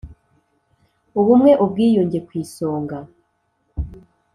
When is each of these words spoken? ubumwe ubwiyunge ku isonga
ubumwe 1.19 1.51
ubwiyunge 1.63 2.19
ku 2.27 2.31
isonga 2.43 2.97